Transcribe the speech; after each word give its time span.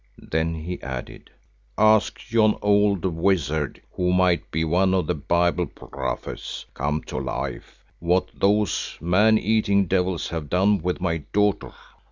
Then 0.17 0.55
he 0.55 0.81
added, 0.81 1.29
"Ask 1.77 2.31
yon 2.31 2.57
old 2.63 3.05
wizard 3.05 3.83
who 3.91 4.11
might 4.11 4.49
be 4.49 4.63
one 4.65 4.95
of 4.95 5.05
the 5.05 5.13
Bible 5.13 5.67
prophets 5.67 6.65
come 6.73 7.03
to 7.03 7.19
life—what 7.19 8.29
those 8.33 8.97
man 8.99 9.37
eating 9.37 9.85
devils 9.85 10.29
have 10.29 10.49
done 10.49 10.79
with 10.79 11.01
my 11.01 11.17
daughter." 11.33 11.71